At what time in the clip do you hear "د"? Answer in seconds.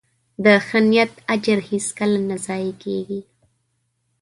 0.43-0.45